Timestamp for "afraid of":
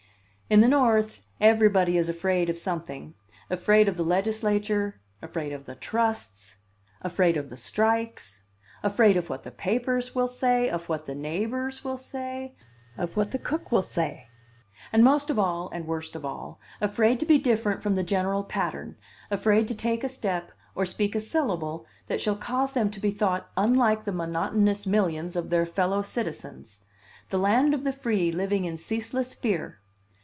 2.09-2.57, 3.49-3.95, 5.21-5.63, 7.01-7.49, 8.83-9.29